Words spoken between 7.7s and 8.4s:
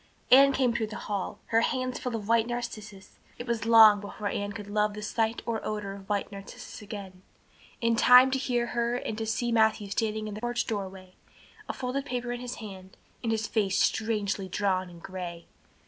in time to